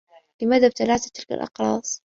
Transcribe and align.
لماذا 0.41 0.67
ابتلعت 0.67 1.07
تلك 1.07 1.31
الأقراص؟ 1.31 2.03